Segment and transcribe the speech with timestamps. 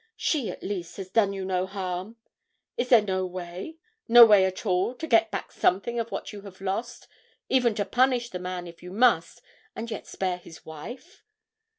[0.17, 2.15] She, at least, has done you no harm!
[2.75, 3.77] Is there no way
[4.07, 7.07] no way at all to get back something of what you have lost;
[7.49, 9.43] even to punish the man, if you must,
[9.75, 11.23] and yet spare his wife?'